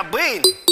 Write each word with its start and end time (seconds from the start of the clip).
Чабин. 0.00 0.69